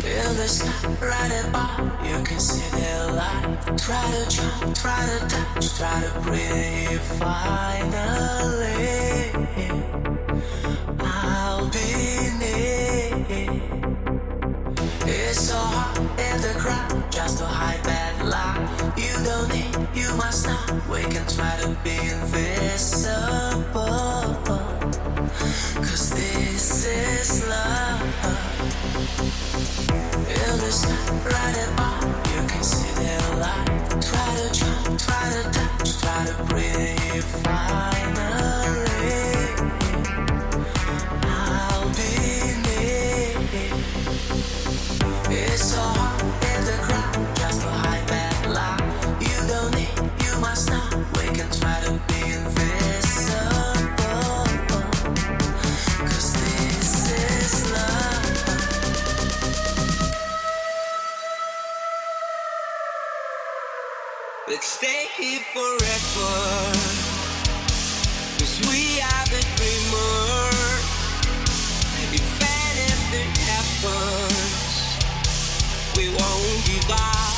[0.00, 3.78] the sky right above, you can see the light.
[3.78, 7.00] Try to jump, try to touch, try to breathe.
[7.20, 8.52] Finally,
[11.00, 13.26] I'll be near.
[15.06, 18.68] It's so hot in the crowd just to hide that light.
[18.96, 20.88] You don't need, you must not.
[20.88, 23.52] We can try to be invisible.
[25.84, 28.41] Cause this is love.
[28.62, 28.68] In
[30.62, 31.52] the sky,
[32.32, 33.66] you can see the light.
[34.00, 37.24] Try to jump, try to touch, try to breathe.
[37.42, 38.01] Finally,
[64.52, 66.34] Let's stay here forever.
[68.36, 70.84] Cause we are the dreamers.
[72.12, 72.28] If
[72.68, 74.76] anything happens,
[75.96, 77.32] we won't give up.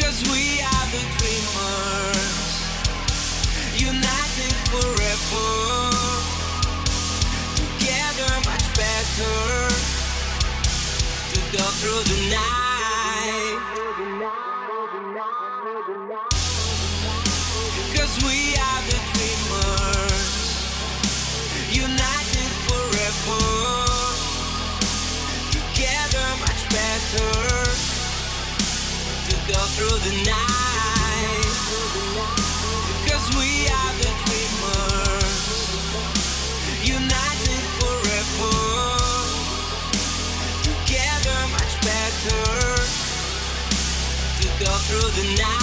[0.00, 2.40] Cause we are the dreamers.
[3.76, 5.50] United forever.
[7.60, 9.68] Together much better.
[11.34, 12.59] To go through the night.
[29.80, 31.56] Through the night,
[33.06, 35.38] 'cause we are the dreamers,
[36.84, 38.56] united forever.
[40.68, 42.76] Together, much better
[44.40, 45.60] to go through the night.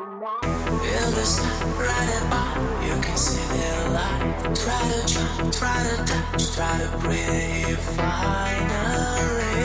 [0.00, 0.06] You
[3.02, 4.54] can see the light.
[4.56, 7.78] Try to jump, try to touch, try to breathe.
[7.78, 9.60] Finally,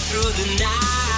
[0.00, 1.17] through the night.